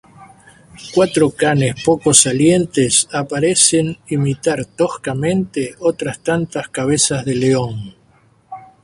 [0.95, 3.85] Cuatro canes poco salientes aparecen
[4.15, 7.77] imitar toscamente otras tantas cabezas de león.